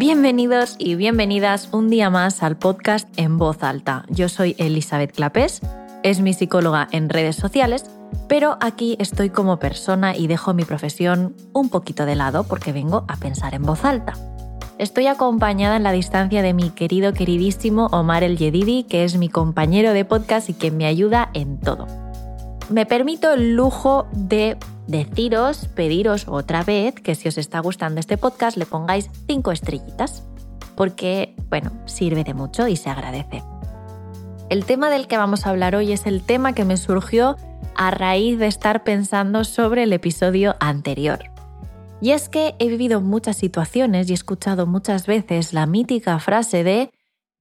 Bienvenidos 0.00 0.76
y 0.78 0.94
bienvenidas 0.94 1.68
un 1.72 1.90
día 1.90 2.08
más 2.08 2.42
al 2.42 2.56
podcast 2.56 3.06
En 3.18 3.36
Voz 3.36 3.62
Alta. 3.62 4.06
Yo 4.08 4.30
soy 4.30 4.56
Elizabeth 4.56 5.12
Clapés, 5.12 5.60
es 6.02 6.22
mi 6.22 6.32
psicóloga 6.32 6.88
en 6.90 7.10
redes 7.10 7.36
sociales, 7.36 7.84
pero 8.26 8.56
aquí 8.62 8.96
estoy 8.98 9.28
como 9.28 9.58
persona 9.58 10.16
y 10.16 10.26
dejo 10.26 10.54
mi 10.54 10.64
profesión 10.64 11.36
un 11.52 11.68
poquito 11.68 12.06
de 12.06 12.16
lado 12.16 12.44
porque 12.44 12.72
vengo 12.72 13.04
a 13.08 13.18
pensar 13.18 13.52
en 13.52 13.62
voz 13.62 13.84
alta. 13.84 14.14
Estoy 14.78 15.06
acompañada 15.06 15.76
en 15.76 15.82
la 15.82 15.92
distancia 15.92 16.40
de 16.40 16.54
mi 16.54 16.70
querido, 16.70 17.12
queridísimo 17.12 17.88
Omar 17.88 18.22
El 18.22 18.38
Yedidi, 18.38 18.84
que 18.84 19.04
es 19.04 19.18
mi 19.18 19.28
compañero 19.28 19.92
de 19.92 20.06
podcast 20.06 20.48
y 20.48 20.54
que 20.54 20.70
me 20.70 20.86
ayuda 20.86 21.28
en 21.34 21.60
todo. 21.60 21.86
Me 22.70 22.86
permito 22.86 23.32
el 23.32 23.56
lujo 23.56 24.06
de 24.12 24.56
deciros, 24.86 25.66
pediros 25.74 26.28
otra 26.28 26.62
vez 26.62 26.94
que 26.94 27.16
si 27.16 27.26
os 27.26 27.36
está 27.36 27.58
gustando 27.58 27.98
este 27.98 28.16
podcast 28.16 28.56
le 28.56 28.64
pongáis 28.64 29.10
cinco 29.26 29.50
estrellitas, 29.50 30.24
porque, 30.76 31.34
bueno, 31.48 31.72
sirve 31.86 32.22
de 32.22 32.32
mucho 32.32 32.68
y 32.68 32.76
se 32.76 32.88
agradece. 32.88 33.42
El 34.50 34.64
tema 34.64 34.88
del 34.88 35.08
que 35.08 35.16
vamos 35.16 35.46
a 35.46 35.50
hablar 35.50 35.74
hoy 35.74 35.90
es 35.90 36.06
el 36.06 36.22
tema 36.22 36.52
que 36.52 36.64
me 36.64 36.76
surgió 36.76 37.36
a 37.74 37.90
raíz 37.90 38.38
de 38.38 38.46
estar 38.46 38.84
pensando 38.84 39.42
sobre 39.42 39.82
el 39.82 39.92
episodio 39.92 40.54
anterior. 40.60 41.24
Y 42.00 42.12
es 42.12 42.28
que 42.28 42.54
he 42.60 42.68
vivido 42.68 43.00
muchas 43.00 43.36
situaciones 43.36 44.08
y 44.08 44.12
he 44.12 44.14
escuchado 44.14 44.68
muchas 44.68 45.08
veces 45.08 45.52
la 45.52 45.66
mítica 45.66 46.20
frase 46.20 46.62
de 46.62 46.92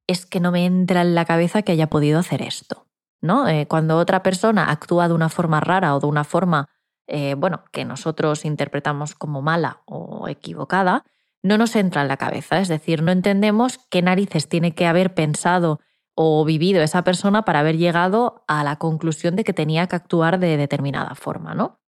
es 0.08 0.26
que 0.26 0.40
no 0.40 0.52
me 0.52 0.66
entra 0.66 1.02
en 1.02 1.14
la 1.14 1.26
cabeza 1.26 1.62
que 1.62 1.72
haya 1.72 1.88
podido 1.88 2.18
hacer 2.18 2.42
esto. 2.42 2.89
¿No? 3.22 3.48
Eh, 3.48 3.68
cuando 3.68 3.98
otra 3.98 4.24
persona 4.24 4.72
actúa 4.72 5.08
de 5.08 5.14
una 5.14 5.30
forma 5.30 5.60
rara 5.60 5.96
o 5.96 6.00
de 6.00 6.08
una 6.08 6.24
forma 6.24 6.70
eh, 7.12 7.34
bueno, 7.36 7.64
que 7.72 7.86
nosotros 7.86 8.46
interpretamos 8.46 9.16
como 9.16 9.42
mala 9.42 9.82
o 9.86 10.28
equivocada, 10.28 11.06
no 11.42 11.58
nos 11.58 11.76
entra 11.76 12.04
en 12.04 12.08
la 12.08 12.18
cabeza. 12.18 12.60
Es 12.60 12.68
decir, 12.68 13.02
no 13.02 13.12
entendemos 13.12 13.80
qué 13.90 14.04
narices 14.04 14.48
tiene 14.48 14.76
que 14.76 14.86
haber 14.86 15.16
pensado 15.16 15.80
o 16.14 16.46
vivido 16.46 16.84
esa 16.84 17.04
persona 17.04 17.44
para 17.46 17.62
haber 17.62 17.78
llegado 17.78 18.44
a 18.48 18.64
la 18.64 18.76
conclusión 18.76 19.36
de 19.36 19.44
que 19.44 19.54
tenía 19.54 19.88
que 19.88 19.96
actuar 19.96 20.38
de 20.38 20.56
determinada 20.56 21.16
forma, 21.16 21.56
¿no? 21.56 21.80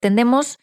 Tendemos 0.00 0.58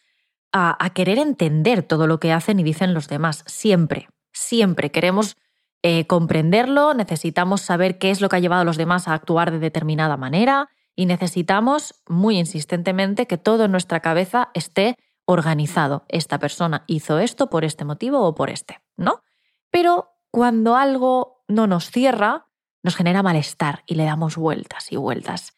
a, 0.52 0.90
querer 0.95 1.20
entender 1.20 1.84
todo 1.84 2.08
lo 2.08 2.20
que 2.20 2.34
hacen 2.34 2.59
y 2.59 2.64
dicen 2.64 2.95
los 2.95 3.09
demás, 3.09 3.44
siempre, 3.45 4.09
siempre 4.34 4.90
queremos 4.90 5.38
eh, 5.81 6.08
comprenderlo, 6.08 6.94
necesitamos 6.94 7.61
saber 7.61 7.97
qué 7.97 8.11
es 8.11 8.22
lo 8.22 8.30
que 8.30 8.35
ha 8.35 8.39
llevado 8.39 8.61
a 8.61 8.66
los 8.66 8.77
demás 8.77 9.08
a 9.08 9.13
actuar 9.13 9.52
de 9.52 9.59
determinada 9.59 10.17
manera, 10.17 10.69
y 10.95 11.05
necesitamos 11.05 12.03
muy 12.09 12.38
insistentemente 12.38 13.25
que 13.25 13.38
todo 13.38 13.63
en 13.63 13.72
nuestra 13.72 14.02
cabeza 14.02 14.50
esté 14.53 14.97
organizado. 15.23 16.03
Esta 16.09 16.39
persona 16.39 16.83
hizo 16.88 17.19
esto 17.19 17.50
por 17.50 17.63
este 17.63 17.85
motivo 17.85 18.19
o 18.25 18.35
por 18.35 18.50
este, 18.50 18.81
¿no? 18.97 19.22
Pero 19.72 20.09
cuando 20.30 20.75
algo 20.75 21.44
no 21.47 21.67
nos 21.67 21.89
cierra, 21.89 22.47
nos 22.83 22.97
genera 22.97 23.23
malestar 23.23 23.83
y 23.85 23.95
le 23.95 24.03
damos 24.03 24.35
vueltas 24.35 24.91
y 24.91 24.97
vueltas. 24.97 25.53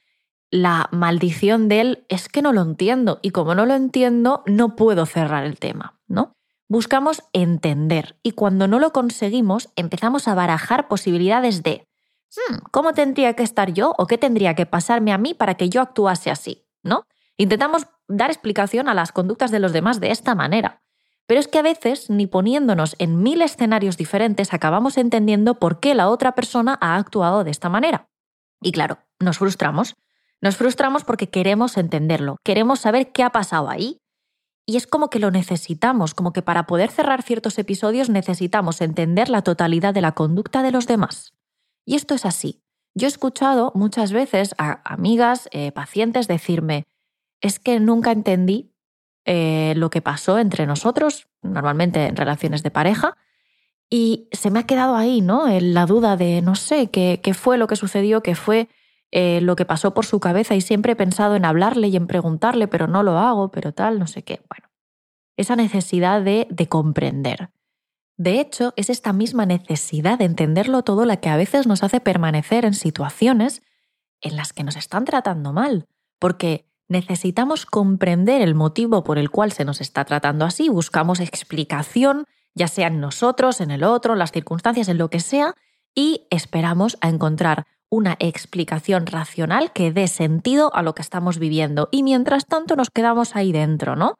La 0.51 0.89
maldición 0.91 1.69
de 1.69 1.81
él 1.81 2.05
es 2.09 2.29
que 2.29 2.41
no 2.41 2.53
lo 2.53 2.61
entiendo 2.61 3.19
y 3.21 3.31
como 3.31 3.55
no 3.55 3.65
lo 3.65 3.73
entiendo, 3.73 4.43
no 4.45 4.75
puedo 4.75 5.05
cerrar 5.05 5.45
el 5.45 5.57
tema, 5.57 5.99
¿no? 6.07 6.35
Buscamos 6.71 7.23
entender 7.33 8.15
y 8.23 8.31
cuando 8.31 8.67
no 8.67 8.79
lo 8.79 8.93
conseguimos, 8.93 9.69
empezamos 9.75 10.27
a 10.29 10.35
barajar 10.35 10.87
posibilidades 10.87 11.63
de 11.63 11.85
Hmm, 12.35 12.59
¿cómo 12.71 12.93
tendría 12.93 13.33
que 13.33 13.43
estar 13.43 13.73
yo 13.73 13.93
o 13.97 14.07
qué 14.07 14.17
tendría 14.17 14.55
que 14.55 14.65
pasarme 14.65 15.11
a 15.11 15.17
mí 15.17 15.33
para 15.33 15.55
que 15.55 15.69
yo 15.69 15.81
actuase 15.81 16.31
así? 16.31 16.65
¿No? 16.81 17.05
Intentamos 17.37 17.87
dar 18.07 18.29
explicación 18.29 18.87
a 18.87 18.93
las 18.93 19.11
conductas 19.11 19.51
de 19.51 19.59
los 19.59 19.73
demás 19.73 19.99
de 19.99 20.11
esta 20.11 20.33
manera. 20.33 20.81
Pero 21.25 21.39
es 21.39 21.47
que 21.47 21.59
a 21.59 21.61
veces, 21.61 22.09
ni 22.09 22.27
poniéndonos 22.27 22.95
en 22.99 23.21
mil 23.21 23.41
escenarios 23.41 23.97
diferentes, 23.97 24.53
acabamos 24.53 24.97
entendiendo 24.97 25.59
por 25.59 25.79
qué 25.79 25.93
la 25.93 26.09
otra 26.09 26.33
persona 26.33 26.77
ha 26.81 26.95
actuado 26.95 27.43
de 27.43 27.51
esta 27.51 27.69
manera. 27.69 28.07
Y 28.61 28.71
claro, 28.71 28.99
nos 29.19 29.37
frustramos. 29.37 29.95
Nos 30.39 30.55
frustramos 30.55 31.03
porque 31.03 31.29
queremos 31.29 31.77
entenderlo, 31.77 32.37
queremos 32.43 32.79
saber 32.79 33.11
qué 33.11 33.23
ha 33.23 33.29
pasado 33.29 33.69
ahí. 33.69 34.00
Y 34.71 34.77
es 34.77 34.87
como 34.87 35.09
que 35.09 35.19
lo 35.19 35.31
necesitamos, 35.31 36.13
como 36.13 36.31
que 36.31 36.41
para 36.41 36.65
poder 36.65 36.91
cerrar 36.91 37.23
ciertos 37.23 37.59
episodios 37.59 38.09
necesitamos 38.09 38.79
entender 38.79 39.27
la 39.27 39.41
totalidad 39.41 39.93
de 39.93 39.99
la 39.99 40.13
conducta 40.13 40.63
de 40.63 40.71
los 40.71 40.87
demás. 40.87 41.33
Y 41.85 41.95
esto 41.95 42.15
es 42.15 42.25
así. 42.25 42.63
Yo 42.95 43.05
he 43.05 43.09
escuchado 43.09 43.73
muchas 43.75 44.13
veces 44.13 44.55
a 44.57 44.79
amigas, 44.85 45.49
eh, 45.51 45.73
pacientes 45.73 46.29
decirme, 46.29 46.85
es 47.41 47.59
que 47.59 47.81
nunca 47.81 48.13
entendí 48.13 48.71
eh, 49.25 49.73
lo 49.75 49.89
que 49.89 50.01
pasó 50.01 50.39
entre 50.39 50.65
nosotros, 50.65 51.27
normalmente 51.41 52.05
en 52.05 52.15
relaciones 52.15 52.63
de 52.63 52.71
pareja, 52.71 53.17
y 53.89 54.29
se 54.31 54.51
me 54.51 54.59
ha 54.59 54.63
quedado 54.63 54.95
ahí, 54.95 55.19
¿no? 55.19 55.49
En 55.49 55.73
la 55.73 55.85
duda 55.85 56.15
de, 56.15 56.41
no 56.41 56.55
sé, 56.55 56.87
qué, 56.87 57.19
qué 57.21 57.33
fue 57.33 57.57
lo 57.57 57.67
que 57.67 57.75
sucedió, 57.75 58.23
qué 58.23 58.35
fue 58.35 58.69
eh, 59.11 59.41
lo 59.41 59.55
que 59.55 59.65
pasó 59.65 59.93
por 59.93 60.05
su 60.05 60.19
cabeza, 60.19 60.55
y 60.55 60.61
siempre 60.61 60.93
he 60.93 60.95
pensado 60.95 61.35
en 61.35 61.45
hablarle 61.45 61.89
y 61.89 61.95
en 61.95 62.07
preguntarle, 62.07 62.67
pero 62.67 62.87
no 62.87 63.03
lo 63.03 63.17
hago, 63.17 63.51
pero 63.51 63.73
tal, 63.73 63.99
no 63.99 64.07
sé 64.07 64.23
qué. 64.23 64.41
Bueno, 64.49 64.69
esa 65.37 65.55
necesidad 65.55 66.21
de, 66.21 66.47
de 66.49 66.67
comprender. 66.67 67.49
De 68.17 68.39
hecho, 68.39 68.73
es 68.75 68.89
esta 68.89 69.13
misma 69.13 69.45
necesidad 69.45 70.19
de 70.19 70.25
entenderlo 70.25 70.83
todo 70.83 71.05
la 71.05 71.17
que 71.17 71.29
a 71.29 71.37
veces 71.37 71.67
nos 71.67 71.83
hace 71.83 71.99
permanecer 71.99 72.65
en 72.65 72.73
situaciones 72.73 73.63
en 74.21 74.35
las 74.35 74.53
que 74.53 74.63
nos 74.63 74.75
están 74.75 75.05
tratando 75.05 75.53
mal, 75.53 75.87
porque 76.19 76.67
necesitamos 76.87 77.65
comprender 77.65 78.41
el 78.41 78.53
motivo 78.53 79.03
por 79.03 79.17
el 79.17 79.31
cual 79.31 79.51
se 79.51 79.65
nos 79.65 79.81
está 79.81 80.05
tratando 80.05 80.45
así, 80.45 80.69
buscamos 80.69 81.19
explicación, 81.19 82.25
ya 82.53 82.67
sea 82.67 82.87
en 82.87 82.99
nosotros, 82.99 83.61
en 83.61 83.71
el 83.71 83.83
otro, 83.83 84.13
en 84.13 84.19
las 84.19 84.31
circunstancias, 84.31 84.87
en 84.89 84.97
lo 84.97 85.09
que 85.09 85.19
sea, 85.19 85.55
y 85.95 86.27
esperamos 86.29 86.97
a 87.01 87.09
encontrar 87.09 87.65
una 87.91 88.15
explicación 88.19 89.05
racional 89.05 89.73
que 89.73 89.91
dé 89.91 90.07
sentido 90.07 90.73
a 90.73 90.81
lo 90.81 90.95
que 90.95 91.01
estamos 91.01 91.37
viviendo. 91.37 91.89
Y 91.91 92.03
mientras 92.03 92.47
tanto 92.47 92.75
nos 92.77 92.89
quedamos 92.89 93.35
ahí 93.35 93.51
dentro, 93.51 93.97
¿no? 93.97 94.15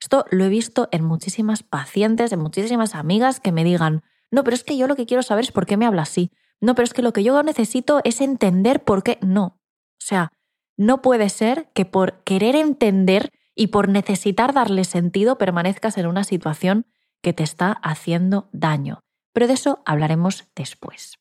Esto 0.00 0.24
lo 0.30 0.44
he 0.44 0.48
visto 0.48 0.88
en 0.92 1.04
muchísimas 1.04 1.64
pacientes, 1.64 2.32
en 2.32 2.38
muchísimas 2.38 2.94
amigas 2.94 3.40
que 3.40 3.50
me 3.50 3.64
digan, 3.64 4.04
no, 4.30 4.44
pero 4.44 4.54
es 4.54 4.62
que 4.62 4.76
yo 4.76 4.86
lo 4.86 4.94
que 4.94 5.06
quiero 5.06 5.24
saber 5.24 5.44
es 5.44 5.52
por 5.52 5.66
qué 5.66 5.76
me 5.76 5.86
habla 5.86 6.02
así. 6.02 6.30
No, 6.60 6.74
pero 6.74 6.84
es 6.84 6.94
que 6.94 7.02
lo 7.02 7.12
que 7.12 7.24
yo 7.24 7.42
necesito 7.42 8.00
es 8.04 8.20
entender 8.20 8.84
por 8.84 9.02
qué 9.02 9.18
no. 9.20 9.44
O 9.44 10.04
sea, 10.04 10.30
no 10.76 11.02
puede 11.02 11.28
ser 11.28 11.68
que 11.74 11.84
por 11.84 12.22
querer 12.22 12.54
entender 12.54 13.32
y 13.56 13.68
por 13.68 13.88
necesitar 13.88 14.52
darle 14.52 14.84
sentido 14.84 15.36
permanezcas 15.36 15.98
en 15.98 16.06
una 16.06 16.22
situación 16.22 16.86
que 17.22 17.32
te 17.32 17.42
está 17.42 17.72
haciendo 17.72 18.48
daño. 18.52 19.00
Pero 19.32 19.48
de 19.48 19.54
eso 19.54 19.82
hablaremos 19.84 20.46
después. 20.54 21.18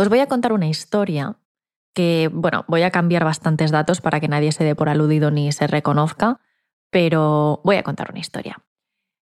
Os 0.00 0.08
voy 0.08 0.20
a 0.20 0.28
contar 0.28 0.54
una 0.54 0.66
historia 0.66 1.36
que, 1.94 2.30
bueno, 2.32 2.64
voy 2.68 2.84
a 2.84 2.90
cambiar 2.90 3.22
bastantes 3.22 3.70
datos 3.70 4.00
para 4.00 4.18
que 4.18 4.28
nadie 4.28 4.50
se 4.50 4.64
dé 4.64 4.74
por 4.74 4.88
aludido 4.88 5.30
ni 5.30 5.52
se 5.52 5.66
reconozca, 5.66 6.40
pero 6.88 7.60
voy 7.64 7.76
a 7.76 7.82
contar 7.82 8.10
una 8.10 8.20
historia. 8.20 8.64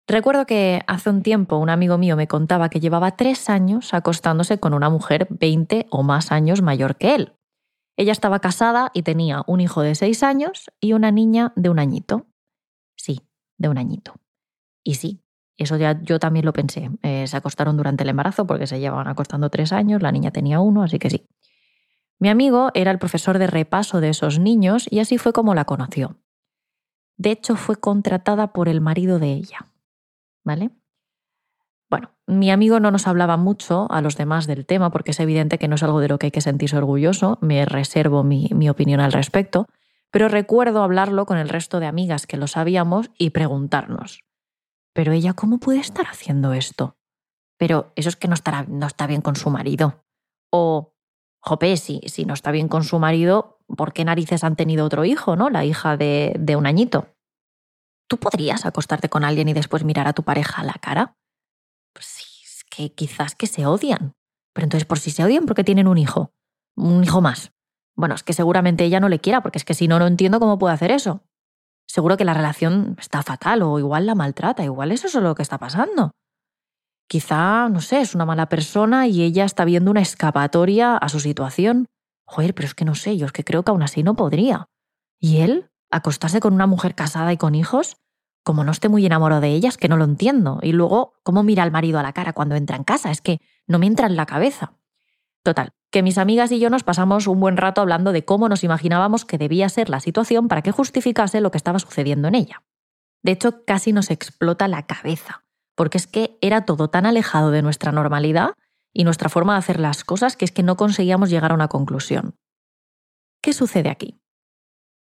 Recuerdo 0.08 0.46
que 0.46 0.84
hace 0.86 1.10
un 1.10 1.24
tiempo 1.24 1.58
un 1.58 1.72
amigo 1.72 1.98
mío 1.98 2.16
me 2.16 2.28
contaba 2.28 2.70
que 2.70 2.80
llevaba 2.80 3.16
tres 3.16 3.50
años 3.50 3.96
acostándose 3.96 4.60
con 4.60 4.76
una 4.76 4.92
mujer 4.92 5.26
20 5.32 5.88
o 5.90 6.04
más 6.04 6.32
años 6.32 6.62
mayor 6.62 6.98
que 6.98 7.16
él. 7.16 7.34
Ella 7.98 8.12
estaba 8.12 8.38
casada 8.38 8.92
y 8.94 9.02
tenía 9.02 9.42
un 9.48 9.62
hijo 9.62 9.82
de 9.82 9.96
seis 9.96 10.22
años 10.22 10.70
y 10.80 10.94
una 10.94 11.10
niña 11.10 11.54
de 11.56 11.72
un 11.72 11.80
añito. 11.80 12.28
Sí, 12.96 13.28
de 13.58 13.70
un 13.70 13.80
añito. 13.80 14.14
Y 14.84 14.94
sí, 14.94 15.24
eso 15.58 15.78
ya 15.78 16.00
yo 16.02 16.20
también 16.20 16.46
lo 16.46 16.54
pensé. 16.54 16.92
Eh, 17.04 17.26
se 17.28 17.38
acostaron 17.38 17.78
durante 17.78 18.04
el 18.04 18.10
embarazo 18.10 18.46
porque 18.46 18.68
se 18.68 18.80
llevaban 18.80 19.08
acostando 19.08 19.50
tres 19.50 19.74
años, 19.74 20.02
la 20.02 20.12
niña 20.12 20.32
tenía 20.32 20.60
uno, 20.60 20.84
así 20.84 21.00
que 21.00 21.10
sí. 21.10 21.28
Mi 22.20 22.30
amigo 22.30 22.72
era 22.74 22.92
el 22.92 23.00
profesor 23.00 23.38
de 23.38 23.48
repaso 23.48 24.02
de 24.02 24.10
esos 24.10 24.40
niños 24.40 24.88
y 24.90 25.00
así 25.00 25.18
fue 25.18 25.34
como 25.34 25.54
la 25.54 25.66
conoció. 25.66 26.18
De 27.16 27.32
hecho, 27.32 27.56
fue 27.56 27.76
contratada 27.76 28.54
por 28.54 28.70
el 28.70 28.82
marido 28.82 29.20
de 29.20 29.34
ella. 29.34 29.68
¿Vale? 30.44 30.72
Bueno, 31.90 32.12
mi 32.26 32.52
amigo 32.52 32.80
no 32.80 32.92
nos 32.92 33.08
hablaba 33.08 33.38
mucho 33.38 33.92
a 33.92 34.02
los 34.02 34.18
demás 34.18 34.48
del 34.48 34.66
tema 34.66 34.92
porque 34.92 35.12
es 35.12 35.20
evidente 35.20 35.58
que 35.58 35.68
no 35.68 35.76
es 35.76 35.84
algo 35.84 36.00
de 36.00 36.10
lo 36.10 36.20
que 36.20 36.28
hay 36.28 36.32
que 36.32 36.42
sentirse 36.42 36.78
orgulloso, 36.78 37.38
me 37.42 37.66
reservo 37.66 38.24
mi, 38.24 38.50
mi 38.54 38.70
opinión 38.70 39.00
al 39.00 39.14
respecto, 39.14 39.68
pero 40.12 40.28
recuerdo 40.28 40.84
hablarlo 40.84 41.26
con 41.26 41.38
el 41.38 41.50
resto 41.50 41.80
de 41.80 41.86
amigas 41.86 42.28
que 42.28 42.38
lo 42.38 42.48
sabíamos 42.48 43.10
y 43.18 43.30
preguntarnos, 43.30 44.24
¿pero 44.98 45.12
ella 45.12 45.34
cómo 45.34 45.60
puede 45.60 45.78
estar 45.78 46.08
haciendo 46.08 46.54
esto? 46.54 46.98
Pero 47.60 47.94
eso 47.96 48.10
es 48.10 48.16
que 48.16 48.28
no, 48.28 48.34
estará, 48.34 48.64
no 48.64 48.88
está 48.88 49.06
bien 49.06 49.22
con 49.22 49.36
su 49.36 49.52
marido. 49.52 50.04
O, 50.52 50.96
jope, 51.40 51.78
si, 51.78 52.02
no 52.26 52.34
está 52.34 52.50
bien 52.50 52.68
con 52.68 52.84
su 52.84 52.98
marido, 52.98 53.60
¿por 53.68 53.94
qué 53.94 54.04
narices 54.04 54.44
han 54.44 54.56
tenido 54.56 54.84
otro 54.84 55.06
hijo, 55.06 55.36
no? 55.36 55.52
La 55.52 55.66
hija 55.66 55.98
de, 55.98 56.34
de 56.40 56.56
un 56.56 56.66
añito. 56.66 57.14
¿Tú 58.10 58.18
podrías 58.18 58.66
acostarte 58.66 59.08
con 59.08 59.24
alguien 59.24 59.48
y 59.48 59.54
después 59.54 59.84
mirar 59.84 60.08
a 60.08 60.14
tu 60.14 60.24
pareja 60.24 60.64
a 60.64 60.66
la 60.66 60.74
cara? 60.82 61.16
Pues 61.94 62.08
sí, 62.08 62.26
es 62.44 62.64
que 62.64 62.92
quizás 62.92 63.36
que 63.36 63.46
se 63.46 63.68
odian. 63.68 64.16
Pero 64.52 64.66
entonces, 64.66 64.88
por 64.88 64.98
si 64.98 65.12
se 65.12 65.24
odian, 65.24 65.46
¿por 65.46 65.56
qué 65.56 65.64
tienen 65.64 65.88
un 65.88 66.00
hijo? 66.00 66.34
Un 66.76 67.04
hijo 67.04 67.22
más. 67.22 67.52
Bueno, 67.96 68.16
es 68.16 68.24
que 68.24 68.34
seguramente 68.34 68.84
ella 68.84 69.00
no 69.00 69.10
le 69.10 69.20
quiera, 69.20 69.42
porque 69.42 69.60
es 69.60 69.64
que 69.64 69.76
si 69.76 69.88
no, 69.88 70.00
no 70.00 70.08
entiendo 70.08 70.40
cómo 70.40 70.58
puede 70.58 70.74
hacer 70.74 70.90
eso. 70.90 71.22
Seguro 71.88 72.18
que 72.18 72.26
la 72.26 72.34
relación 72.34 72.96
está 73.00 73.24
fatal 73.24 73.64
o 73.64 73.80
igual 73.80 74.06
la 74.06 74.14
maltrata, 74.14 74.64
igual 74.64 74.92
eso 74.92 75.08
es 75.08 75.16
lo 75.16 75.34
que 75.36 75.42
está 75.42 75.58
pasando. 75.58 76.12
Quizá, 77.08 77.70
no 77.70 77.80
sé, 77.80 78.02
es 78.02 78.14
una 78.14 78.26
mala 78.26 78.50
persona 78.50 79.08
y 79.08 79.24
ella 79.24 79.46
está 79.46 79.64
viendo 79.64 79.90
una 79.90 80.02
escapatoria 80.02 80.98
a 80.98 81.08
su 81.08 81.22
situación. 81.22 81.88
Joder, 82.26 82.54
pero 82.54 82.68
es 82.68 82.76
que 82.76 82.84
no 82.84 82.96
sé, 82.96 83.18
yo 83.18 83.26
es 83.26 83.32
que 83.32 83.46
creo 83.46 83.64
que 83.64 83.72
aún 83.72 83.82
así 83.82 84.04
no 84.04 84.16
podría. 84.16 84.68
¿Y 85.18 85.38
él? 85.38 85.72
¿Acostarse 85.90 86.42
con 86.42 86.54
una 86.54 86.68
mujer 86.68 86.96
casada 86.96 87.32
y 87.32 87.38
con 87.38 87.56
hijos? 87.56 87.96
Como 88.44 88.66
no 88.66 88.72
esté 88.72 88.90
muy 88.90 89.06
enamorado 89.06 89.42
de 89.42 89.50
ella, 89.50 89.70
es 89.70 89.78
que 89.78 89.88
no 89.88 89.96
lo 89.96 90.04
entiendo. 90.04 90.60
Y 90.62 90.74
luego, 90.74 91.14
¿cómo 91.24 91.44
mira 91.44 91.64
al 91.64 91.72
marido 91.72 92.00
a 92.00 92.04
la 92.04 92.12
cara 92.12 92.34
cuando 92.34 92.56
entra 92.56 92.76
en 92.76 92.84
casa? 92.84 93.12
Es 93.12 93.22
que 93.22 93.40
no 93.66 93.80
me 93.80 93.88
entra 93.88 94.08
en 94.08 94.18
la 94.18 94.26
cabeza. 94.26 94.74
Total, 95.44 95.72
que 95.92 96.04
mis 96.04 96.18
amigas 96.18 96.52
y 96.52 96.60
yo 96.60 96.70
nos 96.70 96.84
pasamos 96.84 97.28
un 97.28 97.40
buen 97.40 97.58
rato 97.58 97.82
hablando 97.82 98.12
de 98.12 98.26
cómo 98.26 98.50
nos 98.50 98.64
imaginábamos 98.64 99.26
que 99.26 99.38
debía 99.38 99.70
ser 99.70 99.90
la 99.90 100.00
situación 100.00 100.48
para 100.48 100.62
que 100.62 100.72
justificase 100.72 101.42
lo 101.42 101.52
que 101.52 101.58
estaba 101.58 101.80
sucediendo 101.80 102.28
en 102.28 102.36
ella. 102.36 102.64
De 103.24 103.32
hecho, 103.32 103.66
casi 103.66 103.94
nos 103.94 104.12
explota 104.12 104.68
la 104.68 104.86
cabeza 104.86 105.48
porque 105.78 106.00
es 106.00 106.08
que 106.08 106.40
era 106.42 106.66
todo 106.66 106.90
tan 106.90 107.06
alejado 107.06 107.52
de 107.52 107.62
nuestra 107.62 107.92
normalidad 107.92 108.54
y 108.94 109.04
nuestra 109.04 109.30
forma 109.30 109.54
de 109.54 109.60
hacer 109.60 109.80
las 109.80 110.04
cosas 110.04 110.36
que 110.36 110.44
es 110.44 110.52
que 110.52 110.64
no 110.64 110.76
conseguíamos 110.76 111.30
llegar 111.30 111.52
a 111.52 111.54
una 111.56 111.68
conclusión. 111.68 112.36
¿Qué 113.44 113.54
sucede 113.54 113.90
aquí? 113.90 114.20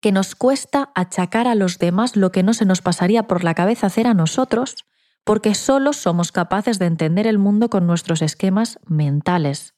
Que 0.02 0.10
nos 0.10 0.34
cuesta 0.34 0.90
achacar 0.96 1.46
a 1.46 1.54
los 1.54 1.78
demás 1.78 2.16
lo 2.16 2.32
que 2.32 2.42
no 2.42 2.54
se 2.54 2.64
nos 2.64 2.82
pasaría 2.82 3.28
por 3.28 3.44
la 3.44 3.54
cabeza 3.54 3.86
hacer 3.86 4.08
a 4.08 4.14
nosotros, 4.14 4.84
porque 5.22 5.54
solo 5.54 5.92
somos 5.92 6.32
capaces 6.32 6.80
de 6.80 6.86
entender 6.86 7.28
el 7.28 7.38
mundo 7.38 7.70
con 7.70 7.86
nuestros 7.86 8.20
esquemas 8.20 8.80
mentales. 8.84 9.74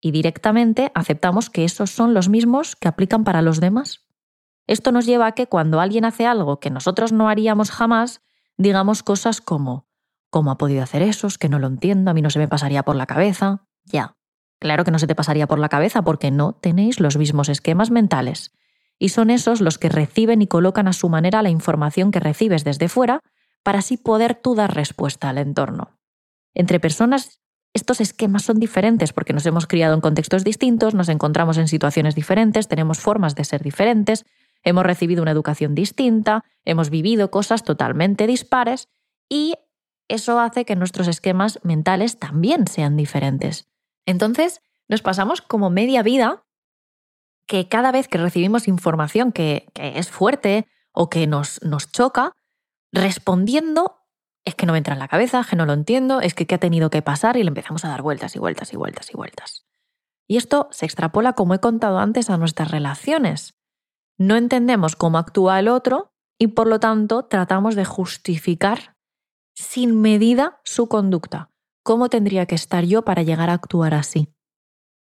Y 0.00 0.12
directamente 0.12 0.92
aceptamos 0.94 1.50
que 1.50 1.64
esos 1.64 1.90
son 1.90 2.14
los 2.14 2.28
mismos 2.28 2.76
que 2.76 2.88
aplican 2.88 3.24
para 3.24 3.42
los 3.42 3.60
demás. 3.60 4.06
Esto 4.66 4.92
nos 4.92 5.06
lleva 5.06 5.26
a 5.26 5.32
que 5.32 5.46
cuando 5.46 5.80
alguien 5.80 6.04
hace 6.04 6.26
algo 6.26 6.60
que 6.60 6.70
nosotros 6.70 7.12
no 7.12 7.28
haríamos 7.28 7.70
jamás, 7.70 8.22
digamos 8.56 9.02
cosas 9.02 9.40
como, 9.40 9.90
¿Cómo 10.30 10.52
ha 10.52 10.58
podido 10.58 10.82
hacer 10.82 11.02
eso? 11.02 11.26
Es 11.26 11.38
que 11.38 11.48
no 11.48 11.58
lo 11.58 11.66
entiendo, 11.66 12.10
a 12.10 12.14
mí 12.14 12.22
no 12.22 12.30
se 12.30 12.38
me 12.38 12.48
pasaría 12.48 12.84
por 12.84 12.94
la 12.94 13.06
cabeza. 13.06 13.66
Ya, 13.84 14.16
claro 14.60 14.84
que 14.84 14.92
no 14.92 15.00
se 15.00 15.08
te 15.08 15.16
pasaría 15.16 15.48
por 15.48 15.58
la 15.58 15.68
cabeza 15.68 16.02
porque 16.02 16.30
no 16.30 16.52
tenéis 16.52 17.00
los 17.00 17.16
mismos 17.16 17.48
esquemas 17.48 17.90
mentales. 17.90 18.52
Y 18.96 19.08
son 19.08 19.30
esos 19.30 19.60
los 19.60 19.78
que 19.78 19.88
reciben 19.88 20.40
y 20.40 20.46
colocan 20.46 20.86
a 20.86 20.92
su 20.92 21.08
manera 21.08 21.42
la 21.42 21.50
información 21.50 22.12
que 22.12 22.20
recibes 22.20 22.64
desde 22.64 22.88
fuera 22.88 23.20
para 23.64 23.80
así 23.80 23.96
poder 23.96 24.36
tú 24.36 24.54
dar 24.54 24.74
respuesta 24.74 25.28
al 25.28 25.38
entorno. 25.38 25.98
Entre 26.54 26.78
personas, 26.78 27.39
estos 27.72 28.00
esquemas 28.00 28.42
son 28.42 28.58
diferentes 28.58 29.12
porque 29.12 29.32
nos 29.32 29.46
hemos 29.46 29.66
criado 29.66 29.94
en 29.94 30.00
contextos 30.00 30.44
distintos, 30.44 30.94
nos 30.94 31.08
encontramos 31.08 31.56
en 31.58 31.68
situaciones 31.68 32.14
diferentes, 32.14 32.68
tenemos 32.68 32.98
formas 32.98 33.34
de 33.34 33.44
ser 33.44 33.62
diferentes, 33.62 34.26
hemos 34.62 34.84
recibido 34.84 35.22
una 35.22 35.30
educación 35.30 35.74
distinta, 35.74 36.44
hemos 36.64 36.90
vivido 36.90 37.30
cosas 37.30 37.64
totalmente 37.64 38.26
dispares 38.26 38.88
y 39.28 39.54
eso 40.08 40.40
hace 40.40 40.64
que 40.64 40.74
nuestros 40.74 41.06
esquemas 41.06 41.60
mentales 41.62 42.18
también 42.18 42.66
sean 42.66 42.96
diferentes. 42.96 43.68
Entonces, 44.06 44.60
nos 44.88 45.02
pasamos 45.02 45.40
como 45.40 45.70
media 45.70 46.02
vida 46.02 46.44
que 47.46 47.68
cada 47.68 47.92
vez 47.92 48.08
que 48.08 48.18
recibimos 48.18 48.66
información 48.66 49.30
que, 49.30 49.68
es 49.76 50.10
fuerte 50.10 50.66
o 50.92 51.08
que 51.08 51.28
nos, 51.28 51.62
nos 51.62 51.92
choca, 51.92 52.36
respondiendo 52.92 53.99
es 54.44 54.54
que 54.54 54.66
no 54.66 54.72
me 54.72 54.78
entra 54.78 54.94
en 54.94 55.00
la 55.00 55.08
cabeza, 55.08 55.44
que 55.48 55.56
no 55.56 55.66
lo 55.66 55.72
entiendo, 55.72 56.20
es 56.20 56.34
que 56.34 56.46
qué 56.46 56.54
ha 56.54 56.58
tenido 56.58 56.90
que 56.90 57.02
pasar 57.02 57.36
y 57.36 57.42
le 57.42 57.48
empezamos 57.48 57.84
a 57.84 57.88
dar 57.88 58.02
vueltas 58.02 58.36
y 58.36 58.38
vueltas 58.38 58.72
y 58.72 58.76
vueltas 58.76 59.10
y 59.10 59.16
vueltas. 59.16 59.66
Y 60.26 60.36
esto 60.36 60.68
se 60.70 60.86
extrapola, 60.86 61.32
como 61.32 61.54
he 61.54 61.58
contado 61.58 61.98
antes, 61.98 62.30
a 62.30 62.36
nuestras 62.36 62.70
relaciones. 62.70 63.58
No 64.16 64.36
entendemos 64.36 64.96
cómo 64.96 65.18
actúa 65.18 65.58
el 65.58 65.68
otro 65.68 66.12
y 66.38 66.48
por 66.48 66.66
lo 66.66 66.80
tanto 66.80 67.24
tratamos 67.24 67.74
de 67.74 67.84
justificar 67.84 68.96
sin 69.54 70.00
medida 70.00 70.60
su 70.64 70.88
conducta. 70.88 71.50
¿Cómo 71.82 72.08
tendría 72.08 72.46
que 72.46 72.54
estar 72.54 72.84
yo 72.84 73.02
para 73.02 73.22
llegar 73.22 73.50
a 73.50 73.54
actuar 73.54 73.94
así? 73.94 74.32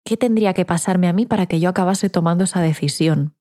¿Qué 0.04 0.16
tendría 0.16 0.54
que 0.54 0.64
pasarme 0.64 1.08
a 1.08 1.12
mí 1.12 1.26
para 1.26 1.46
que 1.46 1.60
yo 1.60 1.68
acabase 1.68 2.08
tomando 2.08 2.44
esa 2.44 2.60
decisión? 2.60 3.36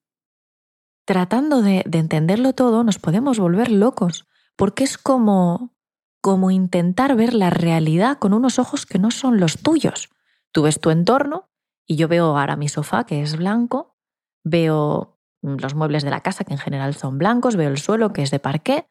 Tratando 1.06 1.62
de, 1.62 1.82
de 1.86 1.98
entenderlo 1.98 2.52
todo, 2.52 2.84
nos 2.84 2.98
podemos 2.98 3.38
volver 3.38 3.70
locos, 3.70 4.26
porque 4.56 4.84
es 4.84 4.98
como, 4.98 5.77
como 6.20 6.50
intentar 6.50 7.16
ver 7.16 7.34
la 7.34 7.50
realidad 7.50 8.18
con 8.18 8.32
unos 8.32 8.58
ojos 8.58 8.86
que 8.86 8.98
no 8.98 9.10
son 9.10 9.40
los 9.40 9.58
tuyos. 9.58 10.08
Tú 10.52 10.62
ves 10.62 10.80
tu 10.80 10.90
entorno 10.90 11.50
y 11.86 11.96
yo 11.96 12.08
veo 12.08 12.36
ahora 12.36 12.56
mi 12.56 12.68
sofá, 12.68 13.04
que 13.04 13.22
es 13.22 13.36
blanco, 13.36 13.96
veo 14.44 15.18
los 15.42 15.74
muebles 15.74 16.02
de 16.02 16.10
la 16.10 16.20
casa, 16.20 16.44
que 16.44 16.52
en 16.52 16.58
general 16.58 16.94
son 16.94 17.18
blancos, 17.18 17.56
veo 17.56 17.70
el 17.70 17.78
suelo, 17.78 18.12
que 18.12 18.22
es 18.22 18.30
de 18.30 18.40
parqué, 18.40 18.88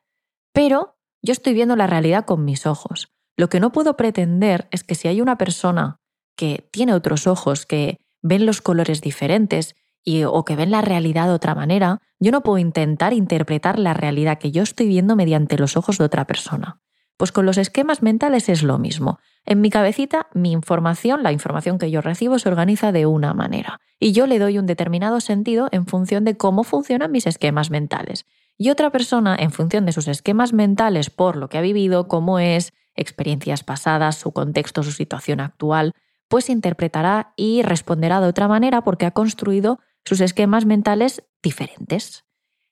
pero 0.53 0.97
yo 1.21 1.33
estoy 1.33 1.53
viendo 1.53 1.75
la 1.75 1.88
realidad 1.88 2.25
con 2.25 2.45
mis 2.45 2.65
ojos. 2.65 3.13
Lo 3.35 3.50
que 3.50 3.59
no 3.59 3.71
puedo 3.71 3.97
pretender 3.97 4.68
es 4.71 4.83
que 4.83 4.95
si 4.95 5.07
hay 5.07 5.21
una 5.21 5.38
persona 5.38 6.00
que 6.35 6.68
tiene 6.71 6.94
otros 6.94 7.27
ojos, 7.27 7.65
que 7.65 8.00
ven 8.21 8.45
los 8.45 8.62
colores 8.62 9.01
diferentes 9.01 9.75
y, 10.03 10.24
o 10.24 10.45
que 10.45 10.56
ven 10.56 10.71
la 10.71 10.81
realidad 10.81 11.27
de 11.27 11.33
otra 11.33 11.53
manera, 11.53 12.00
yo 12.19 12.31
no 12.31 12.41
puedo 12.41 12.57
intentar 12.57 13.13
interpretar 13.13 13.77
la 13.77 13.94
realidad 13.94 14.39
que 14.39 14.51
yo 14.51 14.63
estoy 14.63 14.88
viendo 14.88 15.15
mediante 15.15 15.57
los 15.57 15.77
ojos 15.77 15.97
de 15.97 16.06
otra 16.06 16.25
persona. 16.25 16.81
Pues 17.17 17.31
con 17.31 17.45
los 17.45 17.57
esquemas 17.57 18.01
mentales 18.01 18.47
es 18.47 18.63
lo 18.63 18.77
mismo. 18.77 19.19
En 19.45 19.59
mi 19.59 19.69
cabecita, 19.69 20.27
mi 20.33 20.51
información, 20.51 21.23
la 21.23 21.31
información 21.31 21.79
que 21.79 21.91
yo 21.91 22.01
recibo, 22.01 22.37
se 22.37 22.47
organiza 22.47 22.91
de 22.91 23.05
una 23.05 23.33
manera. 23.33 23.81
Y 23.99 24.11
yo 24.11 24.27
le 24.27 24.39
doy 24.39 24.59
un 24.59 24.67
determinado 24.67 25.19
sentido 25.19 25.67
en 25.71 25.87
función 25.87 26.23
de 26.23 26.37
cómo 26.37 26.63
funcionan 26.63 27.11
mis 27.11 27.25
esquemas 27.25 27.71
mentales 27.71 28.25
y 28.57 28.69
otra 28.69 28.91
persona, 28.91 29.35
en 29.39 29.51
función 29.51 29.85
de 29.85 29.91
sus 29.91 30.07
esquemas 30.07 30.51
mentales 30.51 31.09
por 31.09 31.35
lo 31.35 31.47
que 31.47 31.57
ha 31.57 31.61
vivido, 31.61 32.07
cómo 32.07 32.39
es, 32.39 32.73
experiencias 32.95 33.63
pasadas, 33.63 34.17
su 34.17 34.31
contexto, 34.31 34.81
su 34.83 34.91
situación 34.91 35.39
actual, 35.39 35.93
pues 36.27 36.49
interpretará 36.49 37.33
y 37.35 37.61
responderá 37.61 38.19
de 38.19 38.27
otra 38.27 38.47
manera 38.47 38.83
porque 38.83 39.05
ha 39.05 39.11
construido 39.11 39.79
sus 40.03 40.21
esquemas 40.21 40.65
mentales 40.65 41.23
diferentes. 41.43 42.25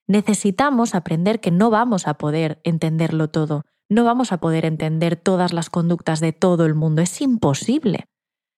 Necesitamos 0.08 0.94
aprender 0.94 1.40
que 1.40 1.50
no 1.50 1.70
vamos 1.70 2.08
a 2.08 2.14
poder 2.14 2.60
entenderlo 2.64 3.28
todo, 3.28 3.64
no 3.88 4.04
vamos 4.04 4.32
a 4.32 4.38
poder 4.38 4.64
entender 4.64 5.16
todas 5.16 5.52
las 5.52 5.70
conductas 5.70 6.20
de 6.20 6.32
todo 6.32 6.66
el 6.66 6.74
mundo, 6.74 7.02
es 7.02 7.20
imposible. 7.20 8.06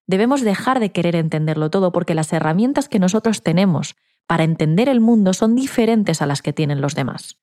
Debemos 0.06 0.40
dejar 0.40 0.80
de 0.80 0.90
querer 0.90 1.16
entenderlo 1.16 1.70
todo 1.70 1.92
porque 1.92 2.14
las 2.14 2.32
herramientas 2.32 2.88
que 2.88 2.98
nosotros 2.98 3.42
tenemos 3.42 3.94
para 4.26 4.44
entender 4.44 4.88
el 4.88 5.00
mundo 5.00 5.34
son 5.34 5.54
diferentes 5.54 6.22
a 6.22 6.26
las 6.26 6.40
que 6.40 6.52
tienen 6.52 6.80
los 6.80 6.94
demás. 6.94 7.38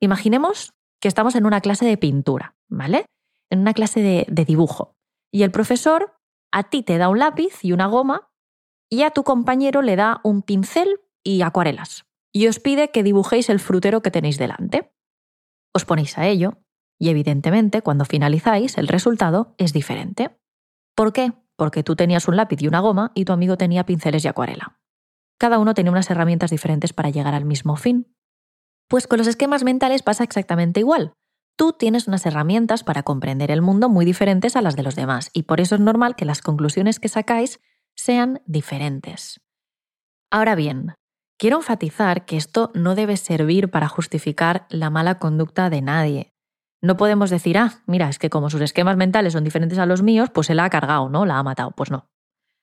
Imaginemos 0.00 0.74
que 1.00 1.08
estamos 1.08 1.34
en 1.34 1.46
una 1.46 1.60
clase 1.60 1.84
de 1.84 1.96
pintura, 1.96 2.56
¿vale? 2.68 3.06
En 3.50 3.60
una 3.60 3.74
clase 3.74 4.00
de, 4.00 4.44
dibujo. 4.44 4.96
Y 5.32 5.42
el 5.42 5.50
profesor 5.50 6.16
a 6.52 6.70
ti 6.70 6.82
te 6.82 6.98
da 6.98 7.08
un 7.08 7.18
lápiz 7.18 7.64
y 7.64 7.72
una 7.72 7.86
goma 7.86 8.30
y 8.88 9.02
a 9.02 9.10
tu 9.10 9.24
compañero 9.24 9.82
le 9.82 9.96
da 9.96 10.20
un 10.22 10.42
pincel 10.42 11.00
y 11.24 11.42
acuarelas. 11.42 12.06
Y 12.32 12.46
os 12.46 12.60
pide 12.60 12.90
que 12.90 13.02
dibujéis 13.02 13.48
el 13.48 13.58
frutero 13.58 14.00
que 14.00 14.10
tenéis 14.10 14.38
delante. 14.38 14.92
Os 15.72 15.84
ponéis 15.84 16.18
a 16.18 16.26
ello 16.26 16.58
y 16.98 17.10
evidentemente 17.10 17.82
cuando 17.82 18.04
finalizáis 18.04 18.78
el 18.78 18.88
resultado 18.88 19.54
es 19.58 19.72
diferente. 19.72 20.38
¿Por 20.94 21.12
qué? 21.12 21.32
Porque 21.56 21.82
tú 21.82 21.96
tenías 21.96 22.28
un 22.28 22.36
lápiz 22.36 22.60
y 22.60 22.68
una 22.68 22.80
goma 22.80 23.12
y 23.14 23.24
tu 23.24 23.32
amigo 23.32 23.56
tenía 23.56 23.84
pinceles 23.84 24.24
y 24.24 24.28
acuarela. 24.28 24.78
Cada 25.38 25.58
uno 25.58 25.74
tenía 25.74 25.92
unas 25.92 26.10
herramientas 26.10 26.50
diferentes 26.50 26.92
para 26.92 27.10
llegar 27.10 27.34
al 27.34 27.44
mismo 27.44 27.76
fin. 27.76 28.14
Pues 28.88 29.06
con 29.06 29.18
los 29.18 29.26
esquemas 29.26 29.64
mentales 29.64 30.02
pasa 30.02 30.24
exactamente 30.24 30.80
igual. 30.80 31.12
Tú 31.56 31.72
tienes 31.72 32.06
unas 32.06 32.24
herramientas 32.26 32.84
para 32.84 33.02
comprender 33.02 33.50
el 33.50 33.62
mundo 33.62 33.88
muy 33.88 34.04
diferentes 34.04 34.56
a 34.56 34.62
las 34.62 34.76
de 34.76 34.82
los 34.82 34.94
demás, 34.94 35.30
y 35.32 35.44
por 35.44 35.60
eso 35.60 35.74
es 35.74 35.80
normal 35.80 36.14
que 36.14 36.26
las 36.26 36.42
conclusiones 36.42 37.00
que 37.00 37.08
sacáis 37.08 37.60
sean 37.94 38.42
diferentes. 38.46 39.40
Ahora 40.30 40.54
bien, 40.54 40.94
quiero 41.38 41.56
enfatizar 41.56 42.26
que 42.26 42.36
esto 42.36 42.70
no 42.74 42.94
debe 42.94 43.16
servir 43.16 43.70
para 43.70 43.88
justificar 43.88 44.66
la 44.68 44.90
mala 44.90 45.18
conducta 45.18 45.70
de 45.70 45.80
nadie. 45.80 46.35
No 46.82 46.96
podemos 46.96 47.30
decir, 47.30 47.58
ah, 47.58 47.82
mira, 47.86 48.08
es 48.08 48.18
que 48.18 48.30
como 48.30 48.50
sus 48.50 48.60
esquemas 48.60 48.96
mentales 48.96 49.32
son 49.32 49.44
diferentes 49.44 49.78
a 49.78 49.86
los 49.86 50.02
míos, 50.02 50.30
pues 50.32 50.50
él 50.50 50.58
la 50.58 50.64
ha 50.64 50.70
cargado, 50.70 51.08
¿no? 51.08 51.24
La 51.26 51.38
ha 51.38 51.42
matado. 51.42 51.70
Pues 51.70 51.90
no. 51.90 52.10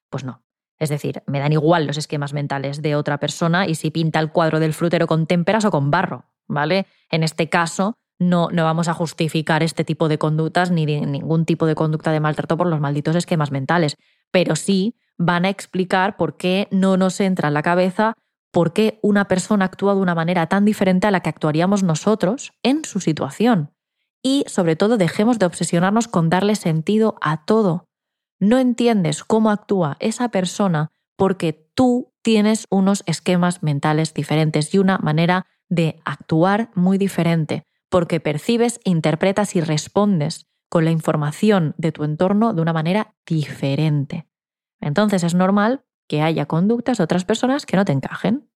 Pues 0.09 0.23
no. 0.23 0.43
Es 0.79 0.89
decir, 0.89 1.23
me 1.27 1.39
dan 1.39 1.53
igual 1.53 1.87
los 1.87 1.97
esquemas 1.97 2.33
mentales 2.33 2.81
de 2.81 2.95
otra 2.95 3.19
persona 3.19 3.67
y 3.67 3.75
si 3.75 3.91
pinta 3.91 4.19
el 4.19 4.31
cuadro 4.31 4.59
del 4.59 4.73
frutero 4.73 5.07
con 5.07 5.27
témperas 5.27 5.65
o 5.65 5.71
con 5.71 5.91
barro, 5.91 6.25
¿vale? 6.47 6.87
En 7.09 7.23
este 7.23 7.49
caso, 7.49 7.95
no, 8.19 8.49
no 8.51 8.63
vamos 8.63 8.87
a 8.87 8.93
justificar 8.93 9.63
este 9.63 9.83
tipo 9.83 10.09
de 10.09 10.17
conductas 10.17 10.71
ni 10.71 10.85
ningún 10.85 11.45
tipo 11.45 11.65
de 11.65 11.75
conducta 11.75 12.11
de 12.11 12.19
maltrato 12.19 12.57
por 12.57 12.67
los 12.67 12.79
malditos 12.79 13.15
esquemas 13.15 13.51
mentales, 13.51 13.97
pero 14.31 14.55
sí 14.55 14.95
van 15.17 15.45
a 15.45 15.49
explicar 15.49 16.17
por 16.17 16.37
qué 16.37 16.67
no 16.71 16.97
nos 16.97 17.19
entra 17.19 17.47
en 17.47 17.53
la 17.53 17.63
cabeza 17.63 18.15
por 18.53 18.71
qué 18.71 18.99
una 19.01 19.27
persona 19.27 19.65
actúa 19.65 19.95
de 19.95 20.01
una 20.01 20.13
manera 20.13 20.45
tan 20.45 20.63
diferente 20.63 21.07
a 21.07 21.11
la 21.11 21.21
que 21.21 21.29
actuaríamos 21.29 21.81
nosotros 21.81 22.53
en 22.61 22.85
su 22.85 22.99
situación. 22.99 23.72
Y 24.23 24.45
sobre 24.47 24.75
todo 24.75 24.97
dejemos 24.97 25.37
de 25.37 25.45
obsesionarnos 25.45 26.07
con 26.07 26.29
darle 26.29 26.55
sentido 26.55 27.17
a 27.21 27.45
todo 27.45 27.87
no 28.43 28.59
entiendes 28.59 29.23
cómo 29.23 29.51
actúa 29.51 29.95
esa 30.01 30.27
persona 30.27 30.91
porque 31.15 31.69
tú 31.75 32.11
tienes 32.21 32.67
unos 32.69 33.03
esquemas 33.05 33.63
mentales 33.63 34.13
diferentes 34.13 34.73
y 34.73 34.79
una 34.79 34.97
manera 34.97 35.45
de 35.69 36.01
actuar 36.03 36.69
muy 36.75 36.97
diferente, 36.97 37.65
porque 37.89 38.19
percibes, 38.19 38.81
interpretas 38.83 39.55
y 39.55 39.61
respondes 39.61 40.47
con 40.69 40.83
la 40.83 40.91
información 40.91 41.73
de 41.77 41.93
tu 41.93 42.03
entorno 42.03 42.53
de 42.53 42.61
una 42.61 42.73
manera 42.73 43.15
diferente. 43.25 44.27
Entonces 44.81 45.23
es 45.23 45.35
normal 45.35 45.85
que 46.09 46.21
haya 46.21 46.45
conductas 46.45 46.97
de 46.97 47.05
otras 47.05 47.23
personas 47.23 47.65
que 47.65 47.77
no 47.77 47.85
te 47.85 47.93
encajen. 47.93 48.49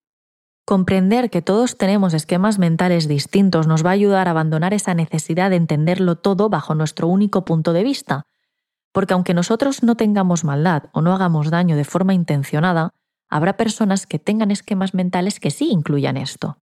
Comprender 0.67 1.29
que 1.29 1.41
todos 1.41 1.77
tenemos 1.77 2.13
esquemas 2.13 2.59
mentales 2.59 3.07
distintos 3.07 3.67
nos 3.67 3.86
va 3.86 3.91
a 3.91 3.93
ayudar 3.93 4.27
a 4.27 4.31
abandonar 4.31 4.74
esa 4.74 4.93
necesidad 4.93 5.50
de 5.50 5.55
entenderlo 5.55 6.17
todo 6.17 6.50
bajo 6.50 6.75
nuestro 6.75 7.07
único 7.07 7.45
punto 7.45 7.71
de 7.71 7.86
vista, 7.86 8.25
porque 8.91 9.13
aunque 9.13 9.33
nosotros 9.33 9.81
no 9.81 9.95
tengamos 9.95 10.43
maldad 10.43 10.89
o 10.91 11.00
no 11.00 11.13
hagamos 11.13 11.51
daño 11.51 11.77
de 11.77 11.86
forma 11.86 12.13
intencionada, 12.13 12.91
habrá 13.29 13.55
personas 13.55 14.07
que 14.07 14.19
tengan 14.19 14.51
esquemas 14.51 14.93
mentales 14.93 15.39
que 15.39 15.51
sí 15.51 15.69
incluyan 15.71 16.17
esto. 16.17 16.57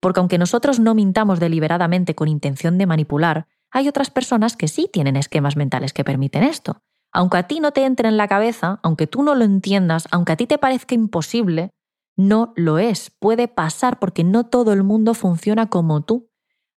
Porque 0.00 0.20
aunque 0.20 0.38
nosotros 0.38 0.80
no 0.80 0.94
mintamos 0.94 1.38
deliberadamente 1.38 2.14
con 2.14 2.28
intención 2.28 2.78
de 2.78 2.86
manipular, 2.86 3.46
hay 3.70 3.88
otras 3.88 4.08
personas 4.08 4.56
que 4.56 4.68
sí 4.68 4.88
tienen 4.90 5.16
esquemas 5.16 5.56
mentales 5.56 5.92
que 5.92 6.02
permiten 6.02 6.44
esto. 6.44 6.80
Aunque 7.12 7.36
a 7.36 7.42
ti 7.42 7.60
no 7.60 7.72
te 7.72 7.84
entre 7.84 8.08
en 8.08 8.16
la 8.16 8.26
cabeza, 8.26 8.80
aunque 8.82 9.06
tú 9.06 9.22
no 9.22 9.34
lo 9.34 9.44
entiendas, 9.44 10.08
aunque 10.10 10.32
a 10.32 10.36
ti 10.36 10.46
te 10.46 10.56
parezca 10.56 10.94
imposible, 10.94 11.72
no 12.20 12.52
lo 12.54 12.78
es, 12.78 13.10
puede 13.18 13.48
pasar 13.48 13.98
porque 13.98 14.24
no 14.24 14.44
todo 14.44 14.74
el 14.74 14.82
mundo 14.84 15.14
funciona 15.14 15.70
como 15.70 16.02
tú. 16.02 16.28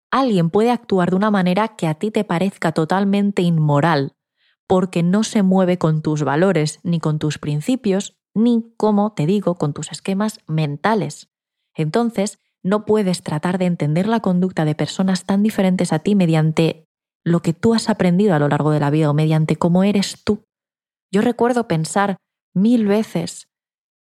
Alguien 0.09 0.49
puede 0.49 0.71
actuar 0.71 1.09
de 1.09 1.17
una 1.17 1.31
manera 1.31 1.75
que 1.75 1.87
a 1.87 1.95
ti 1.95 2.11
te 2.11 2.23
parezca 2.23 2.71
totalmente 2.71 3.41
inmoral, 3.41 4.15
porque 4.67 5.03
no 5.03 5.23
se 5.23 5.43
mueve 5.43 5.77
con 5.77 6.01
tus 6.01 6.23
valores 6.23 6.79
ni 6.83 7.01
con 7.01 7.19
tus 7.19 7.39
principios, 7.39 8.15
ni, 8.33 8.73
como 8.77 9.11
te 9.11 9.25
digo, 9.25 9.55
con 9.55 9.73
tus 9.73 9.91
esquemas 9.91 10.39
mentales. 10.47 11.29
Entonces, 11.75 12.39
no 12.61 12.85
puedes 12.85 13.21
tratar 13.21 13.57
de 13.57 13.65
entender 13.65 14.07
la 14.07 14.21
conducta 14.21 14.63
de 14.63 14.75
personas 14.75 15.25
tan 15.25 15.43
diferentes 15.43 15.91
a 15.91 15.99
ti 15.99 16.15
mediante 16.15 16.87
lo 17.25 17.41
que 17.41 17.53
tú 17.53 17.73
has 17.73 17.89
aprendido 17.89 18.33
a 18.33 18.39
lo 18.39 18.47
largo 18.47 18.71
de 18.71 18.79
la 18.79 18.89
vida 18.89 19.09
o 19.09 19.13
mediante 19.13 19.57
cómo 19.57 19.83
eres 19.83 20.23
tú. 20.23 20.45
Yo 21.11 21.21
recuerdo 21.21 21.67
pensar 21.67 22.15
mil 22.53 22.87
veces 22.87 23.49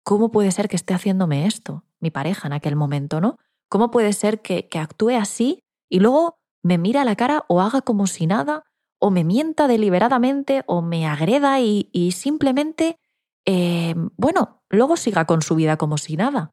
¿cómo 0.06 0.30
puede 0.30 0.52
ser 0.52 0.68
que 0.68 0.76
esté 0.76 0.94
haciéndome 0.94 1.46
esto? 1.46 1.82
Mi 1.98 2.12
pareja 2.12 2.46
en 2.46 2.52
aquel 2.52 2.76
momento, 2.76 3.20
¿no? 3.20 3.38
¿Cómo 3.68 3.90
puede 3.90 4.12
ser 4.12 4.40
que, 4.40 4.68
actúe 4.78 5.16
así 5.16 5.64
y 5.90 5.98
luego 5.98 6.38
me 6.62 6.78
mira 6.78 7.02
a 7.02 7.04
la 7.04 7.16
cara 7.16 7.44
o 7.48 7.60
haga 7.60 7.82
como 7.82 8.06
si 8.06 8.28
nada, 8.28 8.62
o 9.00 9.10
me 9.10 9.24
mienta 9.24 9.66
deliberadamente, 9.66 10.62
o 10.66 10.80
me 10.80 11.08
agreda 11.08 11.60
y, 11.60 12.12
simplemente, 12.12 13.00
eh, 13.46 13.96
bueno, 14.16 14.62
luego 14.70 14.96
siga 14.96 15.24
con 15.24 15.42
su 15.42 15.56
vida 15.56 15.76
como 15.76 15.98
si 15.98 16.16
nada? 16.16 16.52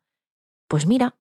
Pues 0.68 0.88
mira, 0.88 1.16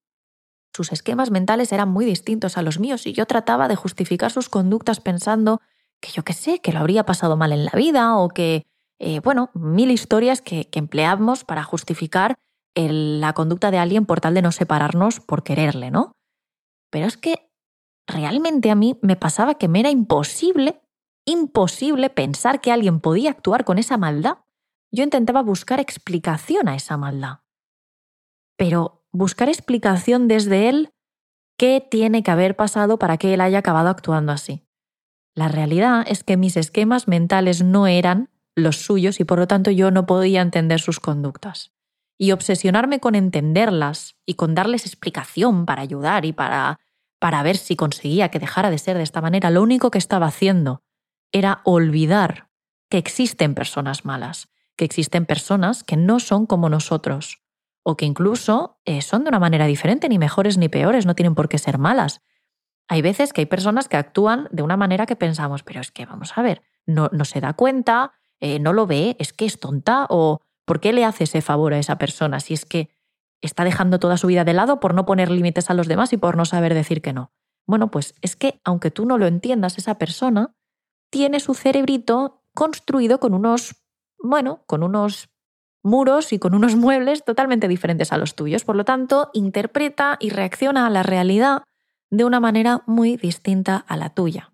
sus 0.74 0.90
esquemas 0.90 1.30
mentales 1.30 1.70
eran 1.70 1.90
muy 1.90 2.06
distintos 2.06 2.56
a 2.56 2.62
los 2.62 2.80
míos 2.80 3.06
y 3.06 3.12
yo 3.12 3.26
trataba 3.26 3.68
de 3.68 3.76
justificar 3.76 4.30
sus 4.30 4.48
conductas 4.48 5.00
pensando 5.00 5.60
que 6.00 6.10
yo 6.10 6.22
qué 6.22 6.32
sé, 6.32 6.60
que 6.60 6.72
lo 6.72 6.78
habría 6.78 7.04
pasado 7.04 7.36
mal 7.36 7.52
en 7.52 7.66
la 7.66 7.72
vida 7.72 8.16
o 8.16 8.30
que 8.30 8.64
eh, 9.04 9.18
bueno, 9.18 9.50
mil 9.52 9.90
historias 9.90 10.40
que, 10.40 10.68
empleamos 10.72 11.42
para 11.42 11.64
justificar 11.64 12.36
la 12.74 13.32
conducta 13.32 13.72
de 13.72 13.78
alguien 13.78 14.06
por 14.06 14.20
tal 14.20 14.34
de 14.34 14.42
no 14.42 14.52
separarnos 14.52 15.18
por 15.18 15.42
quererle, 15.42 15.90
¿no? 15.90 16.12
Pero 16.90 17.06
es 17.06 17.16
que 17.16 17.50
realmente 18.06 18.70
a 18.70 18.76
mí 18.76 18.98
me 19.02 19.16
pasaba 19.16 19.56
que 19.56 19.66
me 19.66 19.80
era 19.80 19.90
imposible, 19.90 20.80
imposible 21.26 22.10
pensar 22.10 22.60
que 22.60 22.70
alguien 22.70 23.00
podía 23.00 23.30
actuar 23.30 23.64
con 23.64 23.78
esa 23.78 23.98
maldad. 23.98 24.38
Yo 24.92 25.02
intentaba 25.02 25.42
buscar 25.42 25.80
explicación 25.80 26.68
a 26.68 26.76
esa 26.76 26.96
maldad. 26.96 27.40
Pero 28.56 29.04
buscar 29.10 29.48
explicación 29.48 30.28
desde 30.28 30.68
él, 30.68 30.90
¿qué 31.58 31.86
tiene 31.90 32.22
que 32.22 32.30
haber 32.30 32.54
pasado 32.54 33.00
para 33.00 33.18
que 33.18 33.34
él 33.34 33.40
haya 33.40 33.58
acabado 33.58 33.88
actuando 33.88 34.30
así? 34.30 34.64
La 35.34 35.48
realidad 35.48 36.04
es 36.06 36.22
que 36.22 36.36
mis 36.36 36.56
esquemas 36.56 37.08
mentales 37.08 37.64
no 37.64 37.88
eran 37.88 38.30
los 38.54 38.84
suyos 38.84 39.20
y 39.20 39.24
por 39.24 39.38
lo 39.38 39.46
tanto 39.46 39.70
yo 39.70 39.90
no 39.90 40.06
podía 40.06 40.42
entender 40.42 40.80
sus 40.80 41.00
conductas. 41.00 41.72
Y 42.18 42.32
obsesionarme 42.32 43.00
con 43.00 43.14
entenderlas 43.14 44.16
y 44.26 44.34
con 44.34 44.54
darles 44.54 44.86
explicación 44.86 45.66
para 45.66 45.82
ayudar 45.82 46.24
y 46.24 46.32
para, 46.32 46.80
para 47.18 47.42
ver 47.42 47.56
si 47.56 47.76
conseguía 47.76 48.28
que 48.30 48.38
dejara 48.38 48.70
de 48.70 48.78
ser 48.78 48.96
de 48.96 49.02
esta 49.02 49.20
manera, 49.20 49.50
lo 49.50 49.62
único 49.62 49.90
que 49.90 49.98
estaba 49.98 50.26
haciendo 50.26 50.82
era 51.32 51.62
olvidar 51.64 52.50
que 52.90 52.98
existen 52.98 53.54
personas 53.54 54.04
malas, 54.04 54.48
que 54.76 54.84
existen 54.84 55.24
personas 55.24 55.82
que 55.82 55.96
no 55.96 56.20
son 56.20 56.46
como 56.46 56.68
nosotros, 56.68 57.42
o 57.82 57.96
que 57.96 58.04
incluso 58.04 58.78
eh, 58.84 59.02
son 59.02 59.24
de 59.24 59.30
una 59.30 59.38
manera 59.38 59.66
diferente, 59.66 60.08
ni 60.08 60.18
mejores 60.18 60.58
ni 60.58 60.68
peores, 60.68 61.06
no 61.06 61.14
tienen 61.14 61.34
por 61.34 61.48
qué 61.48 61.58
ser 61.58 61.78
malas. 61.78 62.20
Hay 62.88 63.02
veces 63.02 63.32
que 63.32 63.40
hay 63.40 63.46
personas 63.46 63.88
que 63.88 63.96
actúan 63.96 64.48
de 64.52 64.62
una 64.62 64.76
manera 64.76 65.06
que 65.06 65.16
pensamos, 65.16 65.62
pero 65.62 65.80
es 65.80 65.90
que 65.90 66.06
vamos 66.06 66.36
a 66.36 66.42
ver, 66.42 66.62
no, 66.86 67.08
no 67.12 67.24
se 67.24 67.40
da 67.40 67.54
cuenta, 67.54 68.12
eh, 68.42 68.58
no 68.58 68.72
lo 68.72 68.88
ve, 68.88 69.14
es 69.20 69.32
que 69.32 69.44
es 69.44 69.60
tonta 69.60 70.04
o 70.10 70.40
¿por 70.64 70.80
qué 70.80 70.92
le 70.92 71.04
hace 71.04 71.24
ese 71.24 71.42
favor 71.42 71.74
a 71.74 71.78
esa 71.78 71.96
persona 71.96 72.40
si 72.40 72.54
es 72.54 72.64
que 72.64 72.90
está 73.40 73.62
dejando 73.62 74.00
toda 74.00 74.16
su 74.16 74.26
vida 74.26 74.42
de 74.44 74.52
lado 74.52 74.80
por 74.80 74.94
no 74.94 75.06
poner 75.06 75.30
límites 75.30 75.70
a 75.70 75.74
los 75.74 75.86
demás 75.86 76.12
y 76.12 76.16
por 76.16 76.36
no 76.36 76.44
saber 76.44 76.74
decir 76.74 77.02
que 77.02 77.12
no? 77.12 77.30
Bueno, 77.68 77.92
pues 77.92 78.16
es 78.20 78.34
que 78.34 78.60
aunque 78.64 78.90
tú 78.90 79.06
no 79.06 79.16
lo 79.16 79.28
entiendas, 79.28 79.78
esa 79.78 79.96
persona 79.96 80.56
tiene 81.08 81.38
su 81.38 81.54
cerebrito 81.54 82.42
construido 82.52 83.20
con 83.20 83.32
unos, 83.32 83.76
bueno, 84.18 84.64
con 84.66 84.82
unos 84.82 85.30
muros 85.84 86.32
y 86.32 86.40
con 86.40 86.52
unos 86.54 86.74
muebles 86.84 87.24
totalmente 87.24 87.68
diferentes 87.68 88.12
a 88.12 88.18
los 88.18 88.34
tuyos. 88.34 88.64
Por 88.64 88.74
lo 88.74 88.84
tanto, 88.84 89.30
interpreta 89.34 90.16
y 90.18 90.30
reacciona 90.30 90.88
a 90.88 90.90
la 90.90 91.04
realidad 91.04 91.62
de 92.10 92.24
una 92.24 92.40
manera 92.40 92.82
muy 92.86 93.16
distinta 93.16 93.76
a 93.76 93.96
la 93.96 94.10
tuya. 94.10 94.51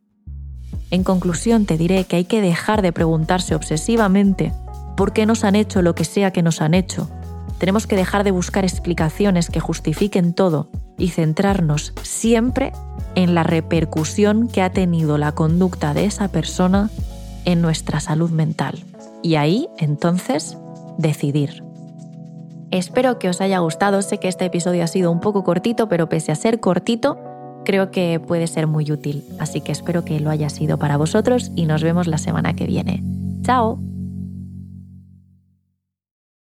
En 0.90 1.04
conclusión, 1.04 1.66
te 1.66 1.76
diré 1.76 2.04
que 2.04 2.16
hay 2.16 2.24
que 2.24 2.40
dejar 2.40 2.82
de 2.82 2.92
preguntarse 2.92 3.54
obsesivamente 3.54 4.52
por 4.96 5.12
qué 5.12 5.26
nos 5.26 5.44
han 5.44 5.54
hecho 5.54 5.82
lo 5.82 5.94
que 5.94 6.04
sea 6.04 6.32
que 6.32 6.42
nos 6.42 6.60
han 6.60 6.74
hecho. 6.74 7.08
Tenemos 7.58 7.86
que 7.86 7.96
dejar 7.96 8.24
de 8.24 8.30
buscar 8.30 8.64
explicaciones 8.64 9.50
que 9.50 9.60
justifiquen 9.60 10.32
todo 10.32 10.70
y 10.96 11.08
centrarnos 11.08 11.92
siempre 12.02 12.72
en 13.14 13.34
la 13.34 13.42
repercusión 13.42 14.48
que 14.48 14.62
ha 14.62 14.70
tenido 14.70 15.18
la 15.18 15.32
conducta 15.32 15.92
de 15.92 16.04
esa 16.04 16.28
persona 16.28 16.90
en 17.44 17.60
nuestra 17.60 18.00
salud 18.00 18.30
mental. 18.30 18.82
Y 19.22 19.34
ahí, 19.34 19.68
entonces, 19.78 20.56
decidir. 20.98 21.64
Espero 22.70 23.18
que 23.18 23.28
os 23.28 23.40
haya 23.40 23.58
gustado. 23.58 24.02
Sé 24.02 24.18
que 24.18 24.28
este 24.28 24.44
episodio 24.44 24.84
ha 24.84 24.88
sido 24.88 25.10
un 25.10 25.20
poco 25.20 25.44
cortito, 25.44 25.88
pero 25.88 26.08
pese 26.08 26.32
a 26.32 26.36
ser 26.36 26.60
cortito, 26.60 27.18
creo 27.68 27.90
que 27.90 28.18
puede 28.18 28.46
ser 28.46 28.66
muy 28.66 28.90
útil. 28.90 29.22
Así 29.38 29.60
que 29.60 29.72
espero 29.72 30.02
que 30.02 30.20
lo 30.20 30.30
haya 30.30 30.48
sido 30.48 30.78
para 30.78 30.96
vosotros 30.96 31.52
y 31.54 31.66
nos 31.66 31.82
vemos 31.82 32.06
la 32.06 32.16
semana 32.16 32.54
que 32.54 32.66
viene. 32.66 33.02
¡Chao! 33.42 33.78